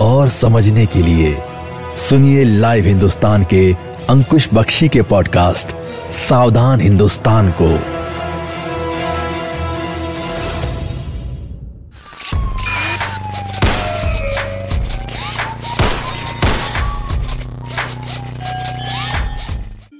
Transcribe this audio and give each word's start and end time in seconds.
और 0.00 0.28
समझने 0.28 0.86
के 0.86 0.98
लिए 0.98 1.42
सुनिए 1.96 2.44
लाइव 2.44 2.84
हिंदुस्तान 2.84 3.44
के 3.44 3.72
अंकुश 4.10 4.48
बख्शी 4.54 4.88
के 4.88 5.02
पॉडकास्ट, 5.02 5.68
सावधान 6.12 6.80
हिंदुस्तान 6.80 7.50
को। 7.50 7.94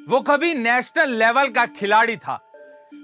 वो 0.08 0.20
कभी 0.20 0.54
नेशनल 0.54 1.10
लेवल 1.10 1.48
का 1.48 1.66
खिलाड़ी 1.66 2.16
था। 2.16 2.40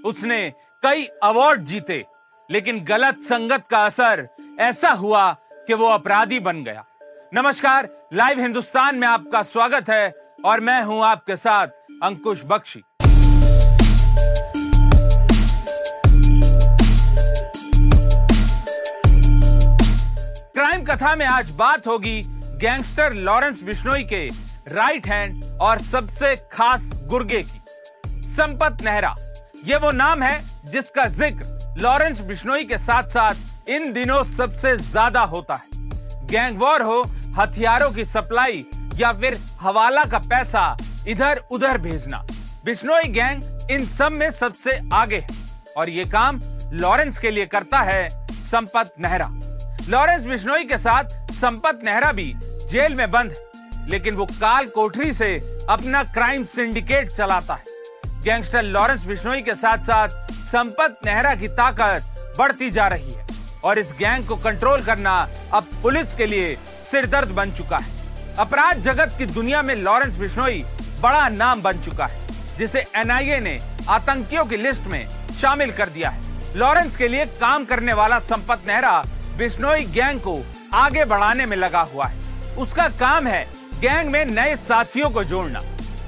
उसने 0.05 0.53
कई 0.83 1.03
अवार्ड 1.23 1.65
जीते, 1.65 2.05
लेकिन 2.51 2.83
गलत 2.83 3.19
संगत 3.21 3.63
का 3.71 3.85
असर 3.85 4.27
ऐसा 4.59 4.89
हुआ 4.89 5.35
कि 5.67 5.73
वो 5.73 5.87
अपराधी 5.87 6.39
बन 6.39 6.63
गया। 6.63 6.83
नमस्कार, 7.33 7.87
लाइव 8.13 8.39
हिंदुस्तान 8.39 8.95
में 8.95 9.07
आपका 9.07 9.41
स्वागत 9.43 9.89
है 9.89 10.13
और 10.45 10.59
मैं 10.59 10.81
हूँ 10.83 11.03
आपके 11.05 11.35
साथ 11.35 11.67
अंकुश 12.03 12.43
बख्शी। 12.45 12.81
क्राइम 20.53 20.83
कथा 20.85 21.15
में 21.15 21.25
आज 21.25 21.51
बात 21.55 21.87
होगी 21.87 22.21
गैंगस्टर 22.25 23.13
लॉरेंस 23.13 23.61
बिश्नोई 23.63 24.03
के 24.03 24.25
राइट 24.67 25.07
हैंड 25.07 25.43
और 25.61 25.77
सबसे 25.81 26.35
खास 26.51 26.89
गुर्गे 27.09 27.41
की। 27.43 27.61
संपत 28.27 28.81
नेहरा, 28.83 29.15
ये 29.65 29.77
वो 29.77 29.91
नाम 29.91 30.23
है 30.23 30.41
जिसका 30.71 31.07
ज़िक्र 31.09 31.79
लॉरेंस 31.81 32.21
बिश्नोई 32.21 32.63
के 32.65 32.77
साथ 32.79 33.09
साथ 33.09 33.49
इन 33.67 33.91
दिनों 33.93 34.21
सबसे 34.25 34.75
ज़्यादा 34.77 35.21
होता 35.23 35.53
है। 35.53 35.79
गैंग 36.27 36.57
वॉर 36.59 36.81
हो, 36.81 37.01
हथियारों 37.37 37.91
की 37.91 38.05
सप्लाई, 38.05 38.65
या 38.97 39.11
फिर 39.13 39.37
हवाला 39.61 40.03
का 40.05 40.19
पैसा 40.19 40.77
इधर 41.07 41.41
उधर 41.51 41.77
भेजना। 41.77 42.25
बिश्नोई 42.65 43.07
गैंग 43.09 43.69
इन 43.71 43.85
सब 43.87 44.11
में 44.11 44.29
सबसे 44.31 44.79
आगे 44.93 45.17
है। 45.19 45.39
और 45.77 45.89
ये 45.89 46.05
काम 46.05 46.39
लॉरेंस 46.73 47.19
के 47.19 47.31
लिए 47.31 47.45
करता 47.45 47.79
है 47.79 48.09
संपत 48.31 48.93
नेहरा। 48.99 49.29
लॉरेंस 49.89 50.25
बिश्नोई 50.25 50.63
के 50.63 50.77
साथ 50.77 51.33
संपत 51.33 51.79
नेहरा 51.85 52.11
भी 52.11 52.33
जेल 52.71 52.95
में 52.95 53.09
बंद 53.11 53.31
है, 53.31 53.87
लेकिन 53.89 54.15
वो 54.15 54.25
काल 54.25 54.65
कोठरी 54.67 55.13
से 55.13 55.35
अपना 55.69 56.03
क्राइम 56.03 56.43
सिंडिकेट 56.43 57.11
चलाता 57.11 57.53
है। 57.53 57.69
गैंगस्टर 58.23 58.63
लॉरेंस 58.63 59.05
बिश्नोई 59.05 59.41
के 59.41 59.55
साथ 59.55 59.85
साथ 59.85 60.31
संपत 60.33 60.99
नेहरा 61.05 61.33
की 61.35 61.47
ताकत 61.49 62.35
बढ़ती 62.37 62.69
जा 62.69 62.87
रही 62.87 63.11
है। 63.11 63.20
और 63.63 63.79
इस 63.79 63.93
गैंग 63.99 64.25
को 64.25 64.35
कंट्रोल 64.35 64.81
करना 64.81 65.13
अब 65.53 65.67
पुलिस 65.83 66.13
के 66.15 66.25
लिए 66.25 66.55
सिरदर्द 66.85 67.29
बन 67.31 67.51
चुका 67.51 67.77
है। 67.77 67.99
अपराध 68.39 68.81
जगत 68.81 69.15
की 69.17 69.25
दुनिया 69.25 69.61
में 69.61 69.75
लॉरेंस 69.75 70.15
बिश्नोई 70.17 70.63
बड़ा 71.01 71.27
नाम 71.29 71.61
बन 71.61 71.81
चुका 71.81 72.05
है, 72.05 72.27
जिसे 72.57 72.83
एनआईए 72.95 73.39
ने 73.39 73.59
आतंकियों 73.89 74.45
की 74.45 74.57
लिस्ट 74.57 74.87
में 74.87 75.07
शामिल 75.41 75.71
कर 75.71 75.89
दिया 75.89 76.09
है। 76.09 76.29
लॉरेंस 76.55 76.95
के 76.97 77.07
लिए 77.07 77.25
काम 77.39 77.65
करने 77.65 77.93
वाला 77.93 78.19
संपत 78.21 78.67
नेहरा 78.67 78.97
बिश्नोई 79.37 79.83
गैंग 79.93 80.19
को 80.19 80.37
आगे 80.73 81.05
बढ़ाने 81.05 81.45
में 81.45 81.55
लगा 81.57 81.81
हुआ 81.93 82.05
है। 82.05 82.55
उसका 82.57 82.87
काम 82.99 83.27
है 83.27 83.45
गैंग 83.79 84.11
में 84.11 84.25
नए 84.25 84.55
साथियों 84.55 85.09
को 85.09 85.23
जोड़ना, 85.23 85.59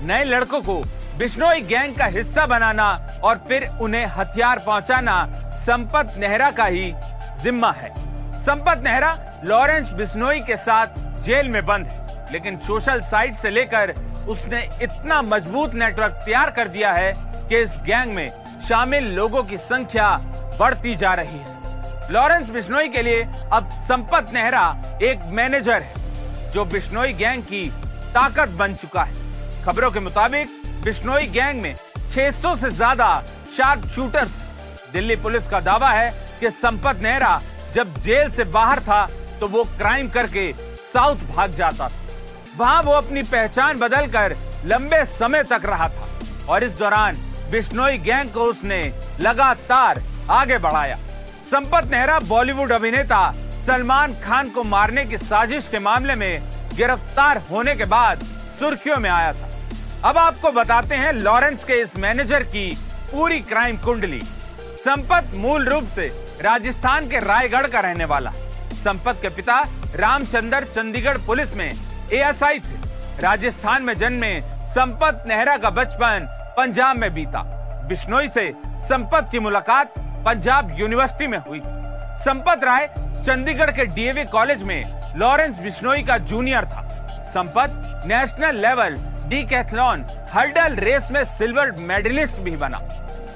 नए 0.03 0.23
लड़कों 0.23 0.61
को 0.61 0.83
बिश्नोई 1.17 1.61
गैंग 1.61 1.95
का 1.95 2.05
हिस्सा 2.07 2.45
बनाना 2.45 2.91
और 3.23 3.43
फिर 3.47 3.67
उन्हें 3.81 4.05
हथियार 4.07 4.59
पहुंचाना 4.59 5.25
संपत 5.57 6.15
नेहरा 6.17 6.49
का 6.51 6.65
ही 6.65 6.91
जिम्मा 7.43 7.71
है। 7.71 7.91
संपत 8.41 8.81
नेहरा 8.83 9.41
लॉरेंस 9.45 9.91
बिश्नोई 9.93 10.39
के 10.41 10.57
साथ 10.57 11.23
जेल 11.23 11.49
में 11.49 11.65
बंद 11.65 11.87
है, 11.87 12.27
लेकिन 12.31 12.57
सोशल 12.59 13.01
साइट 13.03 13.35
से 13.35 13.49
लेकर 13.49 13.93
उसने 14.29 14.61
इतना 14.83 15.21
मज़बूत 15.21 15.73
नेटवर्क 15.75 16.21
तैयार 16.25 16.49
कर 16.51 16.67
दिया 16.67 16.91
है 16.93 17.13
कि 17.49 17.57
इस 17.57 17.77
गैंग 17.85 18.11
में 18.11 18.31
शामिल 18.67 19.11
लोगों 19.15 19.43
की 19.43 19.57
संख्या 19.59 20.09
बढ़ती 20.59 20.95
जा 20.95 21.13
रही 21.13 21.37
है। 21.37 22.11
लॉरेंस 22.11 22.49
बिश्नोई 22.49 22.89
के 22.89 23.01
लिए 23.01 23.23
अब 23.53 23.69
संपत 23.87 24.29
नेहरा 24.33 24.65
एक 25.03 25.19
मैनेजर 25.31 25.81
है, 25.81 26.51
जो 26.51 26.65
बिश्नोई 26.65 27.13
गैंग 27.13 27.43
की 27.43 27.65
ताकत 28.13 28.49
बन 28.59 28.75
चुका 28.75 29.03
है। 29.03 29.63
खबरों 29.65 29.91
के 29.91 29.99
मुताबिक 29.99 30.61
बिश्नोई 30.83 31.27
गैंग 31.29 31.61
में 31.61 31.75
600 32.09 32.55
से 32.57 32.69
ज़्यादा 32.71 33.07
शार्प 33.57 33.87
शूटर्स 33.87 34.31
दिल्ली 34.93 35.15
पुलिस 35.17 35.47
का 35.47 35.59
दावा 35.61 35.89
है 35.89 36.11
कि 36.39 36.49
संपत 36.51 36.99
नेहरा 37.03 37.39
जब 37.73 37.93
जेल 38.03 38.29
से 38.31 38.43
बाहर 38.53 38.79
था 38.79 39.05
तो 39.39 39.47
वो 39.47 39.63
क्राइम 39.77 40.09
करके 40.09 40.51
साउथ 40.83 41.23
भाग 41.35 41.51
जाता 41.51 41.87
था। 41.89 42.01
वहाँ 42.57 42.81
वो 42.83 42.91
अपनी 42.93 43.23
पहचान 43.23 43.77
बदलकर 43.77 44.35
लंबे 44.65 45.03
समय 45.07 45.43
तक 45.43 45.61
रहा 45.65 45.87
था 45.89 46.09
और 46.49 46.63
इस 46.63 46.77
दौरान 46.79 47.15
बिश्नोई 47.51 47.97
गैंग 47.99 48.29
को 48.29 48.43
उसने 48.43 48.81
लगातार 49.19 50.01
आगे 50.31 50.57
बढ़ाया। 50.57 50.97
संपत 51.51 51.89
नेहरा 51.91 52.19
बॉलीवुड 52.19 52.71
अभिनेता 52.71 53.31
सलमान 53.65 54.13
खान 54.21 54.49
को 54.49 54.63
मारने 54.65 55.05
की 55.05 55.17
साजिश 55.17 55.67
के 55.67 55.79
मामले 55.79 56.15
में 56.15 56.41
गिरफ़्तार 56.75 57.37
होने 57.51 57.75
के 57.75 57.85
बाद 57.87 58.23
सुर्खियों 58.59 58.97
में 58.97 59.09
आया 59.09 59.33
था। 59.33 59.49
अब 60.09 60.17
आपको 60.17 60.51
बताते 60.51 60.95
हैं 60.95 61.11
लॉरेंस 61.13 61.63
के 61.63 61.73
इस 61.73 61.97
मैनेजर 61.97 62.43
की 62.45 62.69
पूरी 63.11 63.39
क्राइम 63.41 63.77
कुंडली। 63.77 64.21
संपत 64.83 65.29
मूल 65.33 65.67
रूप 65.69 65.83
से 65.87 66.05
राजस्थान 66.41 67.07
के 67.09 67.19
रायगढ़ 67.19 67.67
का 67.67 67.79
रहने 67.79 68.05
वाला। 68.05 68.31
संपत 68.73 69.19
के 69.21 69.29
पिता 69.29 69.59
रामचंद्र 69.95 70.63
चंडीगढ़ 70.65 71.17
पुलिस 71.17 71.55
में 71.57 71.65
एएसआई 71.65 72.59
थे। 72.59 73.21
राजस्थान 73.21 73.83
में 73.83 73.93
जन्मे 73.97 74.31
संपत 74.69 75.23
नेहरा 75.27 75.55
का 75.57 75.69
बचपन 75.69 76.27
पंजाब 76.57 76.97
में 76.97 77.13
बीता। 77.13 77.43
बिश्नोई 77.87 78.27
से 78.27 78.51
संपत 78.87 79.29
की 79.31 79.39
मुलाकात 79.39 79.93
पंजाब 80.25 80.75
यूनिवर्सिटी 80.79 81.27
में 81.27 81.37
हुई। 81.37 81.61
संपत 82.23 82.63
राय 82.63 82.87
चंडीगढ़ 82.97 83.71
के 83.71 83.85
डीएवी 83.85 84.25
कॉलेज 84.25 84.63
में 84.63 85.13
लॉरेंस 85.15 85.59
बिश्नोई 85.59 86.03
का 86.03 86.17
जूनियर 86.17 86.65
था। 86.65 86.87
Sampat 87.33 88.03
national 88.07 88.59
level 88.61 88.97
decathlon 89.43 90.05
hurdle 90.33 90.75
race 90.79 91.09
में 91.11 91.23
सिल्वर 91.27 91.71
मेडलिस्ट 91.71 92.35
भी 92.35 92.55
बना। 92.57 92.79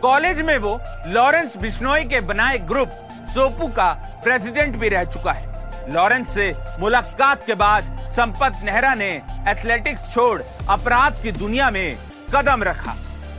कॉलेज 0.01 0.41
में 0.41 0.57
वो 0.57 0.79
लॉरेंस 1.07 1.57
बिश्नोई 1.57 2.03
के 2.03 2.19
बनाए 2.21 2.57
ग्रुप 2.57 2.89
सोपू 3.33 3.67
का 3.67 3.91
प्रेसिडेंट 4.23 4.75
भी 4.75 4.89
रह 4.89 5.03
चुका 5.03 5.31
है। 5.31 5.93
लॉरेंस 5.93 6.33
से 6.33 6.53
मुलाकात 6.79 7.45
के 7.45 7.53
बाद 7.53 7.83
संपत 8.11 8.59
नेहरा 8.63 8.93
ने 8.93 9.09
एथलेटिक्स 9.47 10.13
छोड़ 10.13 10.41
अपराध 10.69 11.21
की 11.23 11.31
दुनिया 11.31 11.69
में 11.71 11.97
कदम 12.35 12.63
रखा। 12.63 12.95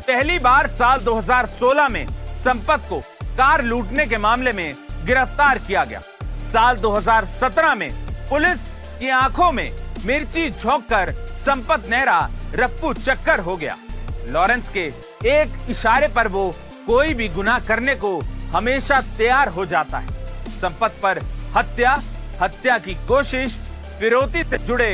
पहली 0.07 0.39
बार 0.39 0.67
साल 0.67 1.01
2016 1.01 1.89
में 1.89 2.07
संपत 2.45 2.87
को 2.89 3.01
कार 3.39 3.65
लूटने 3.65 4.07
के 4.07 4.19
मामले 4.19 4.53
में 4.53 4.75
गिरफ़्तार 5.05 5.59
किया 5.59 5.85
गया। 5.85 6.01
साल 6.53 6.77
2017 6.77 7.75
में 7.75 7.91
पुलिस 8.31 8.69
की 9.01 9.09
आँखों 9.09 9.53
में 9.53 9.71
मिर्ची 10.07 10.51
झोंक 10.51 10.89
कर 10.91 11.13
संपत 11.39 11.89
नेहरा 11.91 12.29
रप्पू 12.55 12.93
चक्कर 12.95 13.41
हो 13.41 13.57
गया। 13.57 13.77
लॉरेंस 14.29 14.69
के 14.69 14.85
एक 15.29 15.53
इशारे 15.71 16.09
पर 16.09 16.29
वो 16.29 16.51
कोई 16.87 17.15
भी 17.15 17.29
गुनाह 17.29 17.59
करने 17.59 17.95
को 17.95 18.19
हमेशा 18.53 19.01
तैयार 19.19 19.49
हो 19.49 19.65
जाता 19.67 19.99
है। 19.99 20.17
संपत 20.51 20.99
पर 21.03 21.19
हत्या 21.57 21.93
हत्या 22.43 22.79
की 22.79 22.95
कोशिश 23.09 23.55
फिरौती 24.01 24.43
से 24.45 24.59
जुड़े 24.59 24.91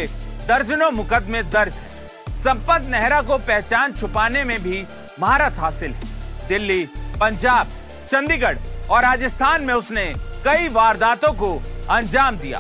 दर्जनों 0.49 0.91
मुकदमे 0.91 1.43
दर्ज 1.45 1.75
है। 1.75 2.37
संपत 2.39 2.87
नेहरा 2.89 3.21
को 3.23 3.39
पहचान 3.39 3.93
छुपाने 3.93 4.45
में 4.45 4.59
भी 4.63 4.85
महारत 5.21 5.59
हासिल 5.59 5.93
है। 5.93 6.49
दिल्ली 6.49 6.85
पंजाब 7.21 7.67
चंडीगढ़ 8.11 8.59
और 8.91 9.03
राजस्थान 9.03 9.65
में 9.65 9.75
उसने 9.75 10.05
कई 10.45 10.69
वारदातों 10.69 11.33
को 11.33 11.51
अंजाम 11.91 12.37
दिया। 12.37 12.59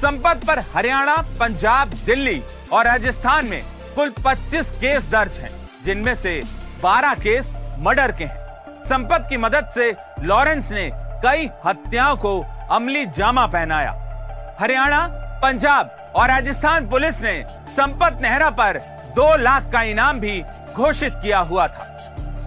संपत 0.00 0.44
पर 0.46 0.58
हरियाणा 0.74 1.16
पंजाब 1.40 1.94
दिल्ली 2.06 2.40
और 2.72 2.84
राजस्थान 2.84 3.46
में 3.46 3.62
कुल 3.96 4.10
25 4.24 4.70
केस 4.74 5.10
दर्ज 5.10 5.38
हैं, 5.38 5.50
जिनमें 5.84 6.14
से 6.14 6.40
12 6.82 7.14
केस 7.14 7.52
मर्डर 7.78 8.12
के 8.12 8.24
हैं। 8.24 8.82
संपत 8.82 9.26
की 9.28 9.36
मदद 9.36 9.68
से 9.68 9.94
लॉरेंस 10.20 10.70
ने 10.72 10.90
कई 11.24 11.50
हत्याओं 11.66 12.16
को 12.16 12.38
अमली 12.70 13.06
जामा 13.06 13.46
पहनाया। 13.46 13.90
हरियाणा, 14.60 15.06
पंजाब 15.42 16.12
और 16.16 16.28
राजस्थान 16.28 16.88
पुलिस 16.88 17.20
ने 17.20 17.42
संपत 17.68 18.18
नेहरा 18.22 18.50
पर 18.50 18.78
दो 19.16 19.36
लाख 19.36 19.70
का 19.72 19.82
इनाम 19.82 20.20
भी 20.20 20.42
घोषित 20.74 21.12
किया 21.12 21.38
हुआ 21.38 21.66
था। 21.68 21.90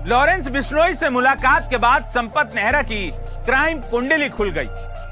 लॉरेंस 0.05 0.47
बिश्नोई 0.47 0.93
से 0.93 1.09
मुलाकात 1.09 1.69
के 1.69 1.77
बाद 1.77 2.07
संपत 2.09 2.51
नेहरा 2.55 2.81
की 2.81 3.09
क्राइम 3.45 3.81
कुंडली 3.81 4.29
खुल 4.29 4.51
गई। 4.51 4.67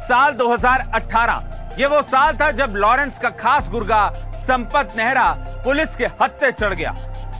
साल 0.07 0.33
2018 0.33 1.43
ये 1.79 1.87
वो 1.87 2.01
साल 2.01 2.37
था 2.37 2.51
जब 2.51 2.73
लॉरेंस 2.75 3.19
का 3.19 3.29
खास 3.29 3.69
गुर्गा 3.69 4.09
संपत 4.47 4.93
नेहरा 4.97 5.31
पुलिस 5.63 5.95
के 5.95 6.05
हत्थे 6.21 6.51
चढ़ 6.51 6.73
गया। 6.73 6.95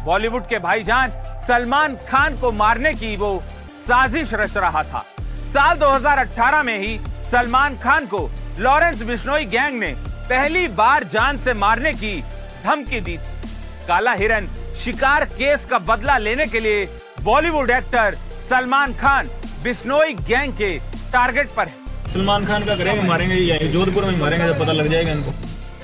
बॉलीवुड 0.05 0.47
के 0.47 0.57
भाईजान 0.59 1.11
सलमान 1.47 1.95
खान 2.09 2.35
को 2.37 2.51
मारने 2.51 2.93
की 2.93 3.15
वो 3.17 3.31
साजिश 3.87 4.33
रच 4.33 4.57
रहा 4.57 4.83
था। 4.83 4.99
साल 5.53 5.77
2018 5.77 6.63
में 6.63 6.77
ही 6.79 6.99
सलमान 7.31 7.77
खान 7.77 8.05
को 8.05 8.29
लॉरेंस 8.59 9.01
बिश्नोई 9.03 9.45
गैंग 9.45 9.79
ने 9.79 9.93
पहली 10.29 10.67
बार 10.77 11.03
जान 11.03 11.37
से 11.37 11.53
मारने 11.53 11.93
की 11.93 12.13
धमकी 12.65 12.99
दी 12.99 13.17
थी। 13.17 13.87
काला 13.87 14.13
हिरन 14.13 14.49
शिकार 14.75 15.25
केस 15.33 15.65
का 15.65 15.79
बदला 15.89 16.17
लेने 16.17 16.45
के 16.45 16.59
लिए 16.59 16.85
Bollywood 17.23 17.69
actor 17.71 18.17
Salman 18.49 18.93
Khan 18.93 19.29
Bishnoi 19.63 20.13
gang 20.23 20.53
के 20.53 20.73
टारगेट 21.11 21.51
पर 21.51 21.67
है। 21.67 22.13
सलमान 22.13 22.45
खान 22.45 22.65
का 22.65 22.75
करेंगे 22.75 23.07
मारेंगे 23.07 23.57
जोधपुर 23.67 24.05
में 24.05 24.19
मारेंगे 24.19 24.47
जब 24.47 24.59
पता 24.59 24.71
लग 24.71 24.87
जाएगा 24.87 25.11
इनको। 25.11 25.31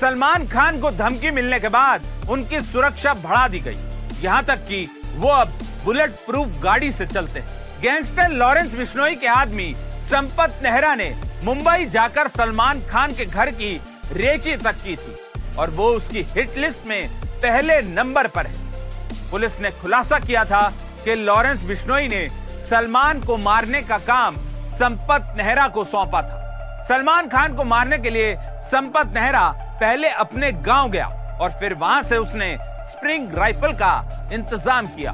सलमान 0.00 0.46
खान 0.48 0.80
को 0.80 0.90
धमकी 0.92 1.30
मिलने 1.30 1.60
के 1.60 1.68
बाद 1.70 2.06
उनकी 2.30 2.60
सुरक्षा 2.62 3.14
बढ़ा 3.14 3.46
दी 3.48 3.58
गई। 3.60 3.90
यहाँ 4.24 4.44
तक 4.44 4.64
कि 4.64 4.86
वो 5.14 5.28
अब 5.28 5.58
बुलेट 5.84 6.10
प्रूफ 6.26 6.60
गाड़ी 6.62 6.90
से 6.92 7.06
चलते 7.06 7.40
हैं। 7.40 7.80
गैंगस्टर 7.82 8.28
लॉरेंस 8.30 8.74
बिश्नोई 8.74 9.16
के 9.16 9.26
आदमी 9.26 9.74
संपत 10.02 10.60
नेहरा 10.62 10.94
ने 10.94 11.14
मुंबई 11.44 11.86
जाकर 11.86 12.28
सलमान 12.28 12.82
खान 12.90 13.12
के 13.12 13.24
घर 13.24 13.50
की 13.50 13.74
रेकी 14.12 14.56
तक 14.56 14.82
की 14.84 14.96
थी 14.96 15.14
और 15.58 15.70
वो 15.70 15.88
उसकी 15.90 16.22
हिट 16.30 16.56
लिस्ट 16.58 16.86
में 16.86 17.08
पहले 17.42 17.80
नंबर 17.82 18.26
पर 18.26 18.46
है। 18.46 19.30
पुलिस 19.30 19.60
ने 19.60 19.70
खुलासा 19.70 20.18
किया 20.18 20.44
था 20.44 20.62
कि 21.04 21.14
लॉरेंस 21.14 21.62
बिश्नोई 21.62 22.08
ने 22.08 22.28
सलमान 22.68 23.20
को 23.20 23.36
मारने 23.36 23.82
का 23.82 23.98
काम 23.98 24.36
संपत 24.70 25.34
नेहरा 25.36 25.66
को 25.68 25.84
सौंपा 25.84 26.22
था। 26.22 26.84
सलमान 26.88 27.28
खान 27.28 27.54
को 27.54 27.64
मारने 27.64 27.98
के 27.98 28.10
लिए 28.10 28.34
संपत 28.70 29.12
नेहरा 29.14 29.48
पहले 29.80 30.08
अपने 30.08 30.52
गाँव 30.52 30.90
गया 30.90 31.06
और 31.40 31.50
फिर 31.50 31.74
वहाँ 31.74 32.02
से 32.02 32.16
उसने 32.16 32.56
स्प्रिंग 32.92 33.34
राइफल 33.34 33.72
का 33.74 34.28
इंतज़ाम 34.32 34.86
किया। 34.86 35.12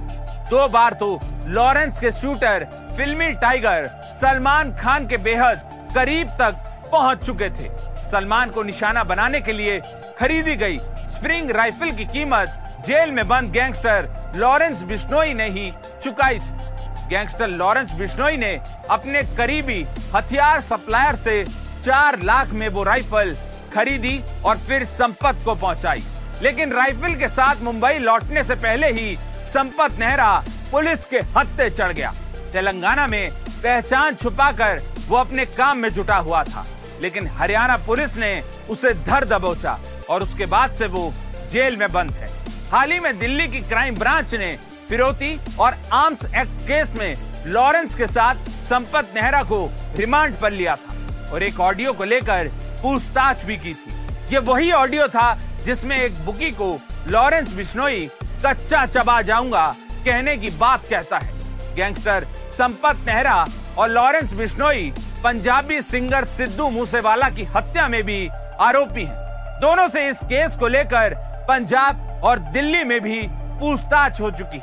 दो 0.50 0.66
बार 0.69 0.92
तो 0.94 1.08
लॉरेंस 1.46 2.00
के 2.00 2.10
शूटर, 2.12 2.64
फिल्मी 2.96 3.32
टाइगर, 3.40 3.88
सलमान 4.20 4.75
खान 4.76 5.06
के 5.06 5.16
बेहद 5.19 5.92
करीब 5.94 6.28
तक 6.40 6.64
पहुँच 6.92 7.25
चुके 7.26 7.48
थे। 7.50 7.69
सलमान 8.10 8.50
को 8.50 8.62
निशाना 8.62 9.04
बनाने 9.04 9.40
के 9.40 9.52
लिए 9.52 9.80
खरीदी 10.19 10.54
गई 10.56 10.78
स्प्रिंग 10.78 11.50
राइफल 11.50 11.90
की 11.92 12.04
कीमत 12.06 12.82
जेल 12.86 13.12
में 13.12 13.26
बंद 13.28 13.52
गैंगस्टर 13.52 14.08
लॉरेंस 14.36 14.82
बिश्नोई 14.82 15.34
ने 15.34 15.48
ही 15.50 15.70
चुकाई 16.02 16.38
थी। 16.38 17.08
गैंगस्टर 17.08 17.48
लॉरेंस 17.48 17.92
बिश्नोई 17.98 18.36
ने 18.36 18.52
अपने 18.90 19.22
करीबी 19.36 19.82
हथियार 20.14 20.60
सप्लायर 20.60 21.14
से 21.16 21.44
चार 21.84 22.22
लाख 22.22 22.50
में 22.52 22.69
वो 22.69 22.82
राइफल 22.84 23.34
खरीदी 23.74 24.20
और 24.44 24.56
फिर 24.58 24.84
संपत 24.92 25.42
को 25.44 25.54
पहुंचाई। 25.56 26.02
लेकिन 26.43 26.73
राइफल 26.73 27.14
के 27.14 27.29
साथ 27.29 27.62
मुंबई 27.62 27.99
लौटने 27.99 28.44
से 28.44 28.55
पहले 28.56 28.90
ही 28.93 29.17
संपत 29.52 29.99
नेहरा 29.99 30.32
पुलिस 30.70 31.06
के 31.06 31.19
हत्ते 31.37 31.69
चढ़ 31.70 31.93
गया। 31.93 32.12
तेलंगाना 32.52 33.06
में 33.06 33.31
पहचान 33.32 34.14
छुपाकर 34.14 34.82
वो 35.08 35.17
अपने 35.17 35.44
काम 35.46 35.79
में 35.79 35.88
जुटा 35.90 36.17
हुआ 36.17 36.43
था। 36.44 36.67
लेकिन 37.02 37.26
हरियाणा 37.29 37.76
पुलिस 37.76 38.17
ने 38.17 38.31
उसे 38.70 38.93
धर 39.05 39.25
दबोचा 39.25 39.79
और 40.11 40.23
उसके 40.23 40.46
बाद 40.46 40.75
से 40.75 40.87
वो 40.87 41.12
जेल 41.52 41.76
में 41.76 41.88
बंद 41.88 42.11
है। 42.11 42.29
हाल 42.70 42.93
ही 42.93 43.00
में 43.00 43.19
दिल्ली 43.19 43.46
की 43.49 43.61
क्राइम 43.61 43.94
ब्रांच 43.94 44.34
ने 44.34 44.52
फिरौती 44.88 45.38
और 45.61 45.76
आर्म्स 45.93 46.25
एक्ट 46.25 46.61
केस 46.69 46.91
में 46.99 47.14
लॉरेंस 47.46 47.94
के 47.94 48.06
साथ 48.06 48.49
संपत 48.69 49.12
नेहरा 49.14 49.43
को 49.43 49.64
रिमांड 49.96 50.37
पर 50.37 50.52
लिया 50.52 50.76
था 50.76 50.96
और 51.32 51.43
एक 51.43 51.61
ऑडियो 51.61 51.93
को 51.93 52.05
लेकर 52.05 52.49
पूछताछ 52.82 53.44
भी 53.44 53.56
की 53.56 53.75
थी। 53.75 53.96
ये 54.32 54.38
वही 54.38 54.70
ऑडियो 54.73 55.06
था 55.08 55.32
जिसमें 55.64 55.96
एक 55.96 56.25
बुकी 56.25 56.50
को 56.52 56.78
लॉरेंस 57.08 57.56
बिश्नोई 57.56 58.08
कच्चा 58.44 58.84
चबा 58.87 59.20
जाऊँगा, 59.22 59.66
कहने 60.05 60.37
की 60.37 60.50
बात 60.58 60.87
कहता 60.90 61.19
है। 61.19 61.37
गैंगस्टर 61.76 62.26
संपत 62.52 63.05
नेहरा 63.06 63.44
और 63.78 63.88
लॉरेंस 63.90 64.32
बिश्नोई 64.34 64.93
पंजाबी 65.25 65.81
सिंगर 65.82 66.25
सिद्धू 66.26 66.69
मूसेवाला 66.70 67.28
की 67.31 67.44
हत्या 67.56 67.88
में 67.88 68.02
भी 68.05 68.28
आरोपी 68.60 69.02
हैं। 69.02 69.60
दोनों 69.60 69.88
से 69.88 70.08
इस 70.08 70.19
केस 70.25 70.56
को 70.56 70.69
लेकर 70.69 71.14
पंजाब 71.49 72.20
और 72.25 72.38
दिल्ली 72.52 72.82
में 72.84 73.00
भी 73.00 73.20
पूछताछ 73.60 74.20
हो 74.20 74.31
चुकी 74.31 74.60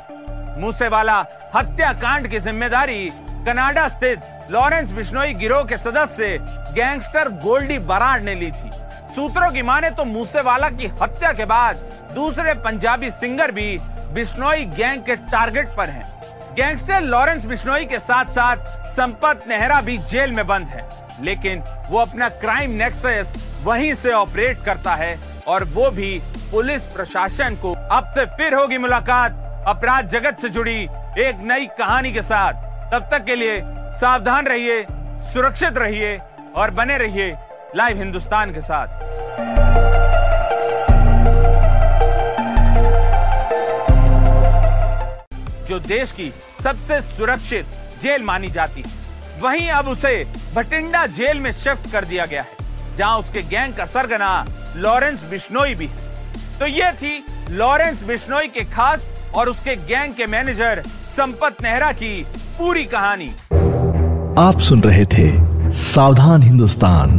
मूसेवाला 0.60 1.18
हत्याकांड 1.54 2.28
की 2.30 2.38
ज़िम्मेदारी 2.38 3.08
कनाडा 3.46 3.86
स्थित 3.88 4.50
लॉरेंस 4.50 4.92
बिश्नोई 4.92 5.32
गिरोह 5.34 5.64
के 5.64 5.76
सदस्य 5.78 6.38
गैंगस्टर 6.74 7.28
गोल्डी 7.42 7.78
बराड 7.80 8.22
ने 8.22 8.34
ली 8.34 8.50
थी। 8.50 8.70
सूत्रों 9.16 9.50
की 9.50 9.62
माने 9.62 9.88
तो 9.90 10.04
मूसेवाला 10.04 10.68
की 10.70 10.86
हत्या 11.02 11.32
के 11.32 11.44
बाद 11.44 11.76
दूसरे 12.14 12.52
पंजाबी 12.54 13.10
सिंगर 13.10 13.50
भी 13.50 13.78
बिश्नोई 14.14 14.64
गैंग 14.76 15.02
के 15.02 15.14
टारगेट 15.30 15.68
पर 15.68 15.88
हैं। 15.88 16.54
गैंगस्टर 16.56 17.00
लॉरेंस 17.02 17.44
बिश्नोई 17.44 17.84
के 17.84 17.98
साथ 17.98 18.32
साथ 18.32 18.90
संपत 18.96 19.44
नेहरा 19.48 19.80
भी 19.80 19.96
जेल 20.10 20.32
में 20.32 20.46
बंद 20.46 20.66
है। 20.66 20.84
लेकिन 21.24 21.62
वो 21.90 21.98
अपना 21.98 22.28
क्राइम 22.36 22.70
नेक्सस 22.72 23.32
वहीं 23.64 23.94
से 23.94 24.12
ऑपरेट 24.12 24.62
करता 24.64 24.94
है 24.94 25.18
और 25.48 25.64
वो 25.72 25.90
भी 25.90 26.12
पुलिस 26.50 26.86
प्रशासन 26.86 27.56
को। 27.62 27.72
अब 27.72 28.12
से 28.14 28.26
फिर 28.36 28.54
होगी 28.54 28.78
मुलाकात 28.78 29.64
अपराध 29.68 30.08
जगत 30.08 30.40
से 30.40 30.48
जुड़ी 30.50 30.78
एक 31.18 31.40
नई 31.42 31.66
कहानी 31.78 32.12
के 32.12 32.22
साथ। 32.24 32.92
तब 32.92 33.08
तक 33.12 33.24
के 33.24 33.36
लिए 33.36 33.60
सावधान 34.00 34.46
रहिए, 34.46 34.86
सुरक्षित 35.32 35.78
रहिए 35.78 36.16
और 36.56 36.70
बने 36.72 36.98
रहिए 36.98 37.34
लाइव 37.74 37.98
हिंदुस्तान 37.98 38.52
के 38.52 38.60
साथ। 38.60 38.86
जो 45.68 45.78
देश 45.78 46.12
की 46.12 46.32
सबसे 46.64 47.00
सुरक्षित 47.02 47.66
जेल 48.02 48.22
मानी 48.22 48.50
जाती 48.50 48.82
है, 48.82 48.90
वहीं 49.42 49.68
अब 49.70 49.88
उसे 49.88 50.14
भटिंडा 50.56 51.06
जेल 51.06 51.40
में 51.40 51.52
शिफ्ट 51.52 51.90
कर 51.92 52.04
दिया 52.04 52.26
गया 52.26 52.42
है, 52.42 52.48
जहाँ 52.96 53.18
उसके 53.18 53.42
गैंग 53.42 53.74
का 53.74 53.84
सरगना 53.84 54.44
लॉरेंस 54.76 55.22
बिश्नोई 55.30 55.74
भी 55.74 55.86
है। 55.86 56.58
तो 56.58 56.66
ये 56.66 56.92
थी 56.92 57.24
लॉरेंस 57.50 58.06
बिश्नोई 58.06 58.48
के 58.48 58.64
खास 58.64 59.08
और 59.34 59.48
उसके 59.48 59.76
गैंग 59.76 60.14
के 60.14 60.26
मैनेजर 60.26 60.82
संपत 60.86 61.62
नेहरा 61.62 61.92
की 61.92 62.26
पूरी 62.58 62.84
कहानी। 62.84 63.28
आप 64.38 64.58
सुन 64.58 64.82
रहे 64.82 65.04
थे 65.06 65.30
सावधान 65.72 66.42
हिंदुस्तान। 66.42 67.18